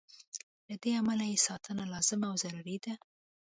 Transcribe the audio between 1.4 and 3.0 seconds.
ساتنه لازمه او ضروري ده.